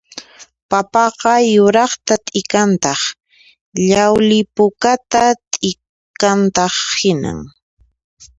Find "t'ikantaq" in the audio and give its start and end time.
2.25-3.01, 5.51-6.73